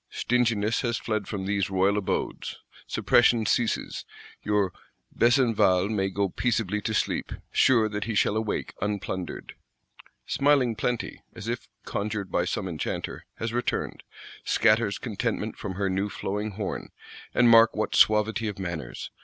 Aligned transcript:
Stinginess 0.09 0.81
has 0.81 0.97
fled 0.97 1.27
from 1.27 1.45
these 1.45 1.69
royal 1.69 1.95
abodes: 1.95 2.57
suppression 2.87 3.45
ceases; 3.45 4.03
your 4.41 4.73
Besenval 5.15 5.89
may 5.89 6.09
go 6.09 6.27
peaceably 6.27 6.81
to 6.81 6.93
sleep, 6.95 7.31
sure 7.51 7.87
that 7.87 8.05
he 8.05 8.15
shall 8.15 8.35
awake 8.35 8.73
unplundered. 8.81 9.53
Smiling 10.25 10.75
Plenty, 10.75 11.21
as 11.35 11.47
if 11.47 11.67
conjured 11.85 12.31
by 12.31 12.45
some 12.45 12.67
enchanter, 12.67 13.27
has 13.35 13.53
returned; 13.53 14.01
scatters 14.43 14.97
contentment 14.97 15.55
from 15.55 15.75
her 15.75 15.87
new 15.87 16.09
flowing 16.09 16.53
horn. 16.53 16.89
And 17.35 17.47
mark 17.47 17.75
what 17.75 17.95
suavity 17.95 18.47
of 18.47 18.57
manners! 18.57 19.11